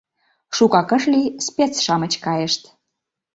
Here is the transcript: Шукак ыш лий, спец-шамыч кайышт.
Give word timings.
Шукак 0.55 0.89
ыш 0.97 1.03
лий, 1.11 1.27
спец-шамыч 1.45 2.13
кайышт. 2.25 2.63